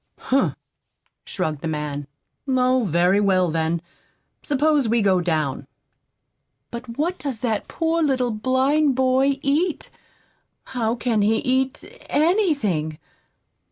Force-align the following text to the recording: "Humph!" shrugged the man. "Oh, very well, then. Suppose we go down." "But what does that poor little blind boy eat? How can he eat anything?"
"Humph!" 0.17 0.55
shrugged 1.25 1.61
the 1.61 1.67
man. 1.67 2.07
"Oh, 2.47 2.85
very 2.85 3.19
well, 3.21 3.51
then. 3.51 3.83
Suppose 4.41 4.89
we 4.89 5.03
go 5.03 5.21
down." 5.21 5.67
"But 6.71 6.97
what 6.97 7.19
does 7.19 7.41
that 7.41 7.67
poor 7.67 8.01
little 8.01 8.31
blind 8.31 8.95
boy 8.95 9.37
eat? 9.43 9.91
How 10.63 10.95
can 10.95 11.21
he 11.21 11.35
eat 11.37 11.83
anything?" 12.09 12.97